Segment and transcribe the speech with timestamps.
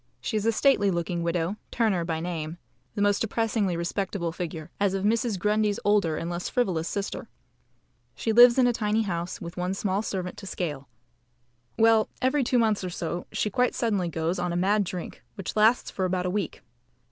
[0.19, 2.57] She is a stately looking widow, Turner by name,
[2.95, 5.37] the most depressingly respectable figure, as of Mrs.
[5.37, 7.29] Grundy's older and less frivolous sister.
[8.15, 10.89] She lives in a tiny house, with one small servant to scale.
[11.77, 15.55] Well, every two months or so she quite suddenly goes on a mad drink, which
[15.55, 16.63] lasts for about a week.